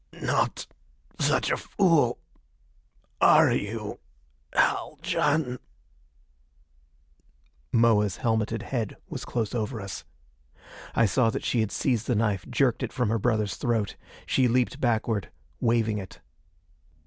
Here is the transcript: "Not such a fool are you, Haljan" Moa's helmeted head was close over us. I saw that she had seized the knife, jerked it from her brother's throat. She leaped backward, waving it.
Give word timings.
"Not 0.19 0.65
such 1.19 1.51
a 1.51 1.57
fool 1.57 2.17
are 3.21 3.51
you, 3.53 3.99
Haljan" 4.51 5.59
Moa's 7.71 8.17
helmeted 8.17 8.63
head 8.63 8.97
was 9.09 9.25
close 9.25 9.53
over 9.53 9.79
us. 9.79 10.03
I 10.95 11.05
saw 11.05 11.29
that 11.29 11.45
she 11.45 11.59
had 11.59 11.71
seized 11.71 12.07
the 12.07 12.15
knife, 12.15 12.49
jerked 12.49 12.81
it 12.81 12.91
from 12.91 13.09
her 13.09 13.19
brother's 13.19 13.57
throat. 13.57 13.95
She 14.25 14.47
leaped 14.47 14.81
backward, 14.81 15.29
waving 15.59 15.99
it. 15.99 16.19